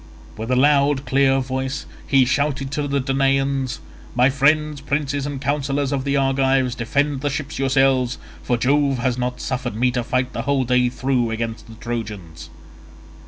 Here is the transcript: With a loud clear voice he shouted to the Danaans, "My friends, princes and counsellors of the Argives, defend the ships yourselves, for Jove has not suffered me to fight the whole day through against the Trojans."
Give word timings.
With 0.35 0.49
a 0.49 0.55
loud 0.55 1.05
clear 1.05 1.37
voice 1.41 1.85
he 2.07 2.25
shouted 2.25 2.71
to 2.71 2.87
the 2.87 2.99
Danaans, 2.99 3.77
"My 4.15 4.31
friends, 4.31 4.81
princes 4.81 5.27
and 5.27 5.39
counsellors 5.39 5.91
of 5.91 6.05
the 6.05 6.17
Argives, 6.17 6.73
defend 6.73 7.21
the 7.21 7.29
ships 7.29 7.59
yourselves, 7.59 8.17
for 8.41 8.57
Jove 8.57 8.97
has 8.97 9.19
not 9.19 9.39
suffered 9.39 9.75
me 9.75 9.91
to 9.91 10.03
fight 10.03 10.33
the 10.33 10.41
whole 10.41 10.63
day 10.63 10.89
through 10.89 11.29
against 11.29 11.67
the 11.67 11.75
Trojans." 11.75 12.49